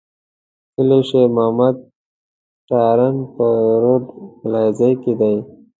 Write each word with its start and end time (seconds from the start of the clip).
کلي 0.73 0.99
شېر 1.09 1.27
محمد 1.35 1.75
تارڼ 2.67 3.13
په 3.35 3.47
رود 3.81 4.03
ملازۍ 4.41 4.93
کي 5.03 5.13
دی. 5.19 5.35